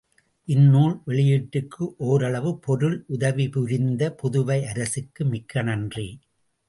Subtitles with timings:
[0.47, 6.07] இந்நூல் வெளியீட்டுக்கு ஓரளவு பொருள் உதவிபுரிந்த புதுவை அரசுக்கு மிக்க நன்றி.